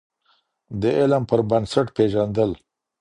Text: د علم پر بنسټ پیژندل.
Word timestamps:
د 0.81 0.83
علم 0.99 1.23
پر 1.29 1.39
بنسټ 1.49 1.87
پیژندل. 1.95 2.51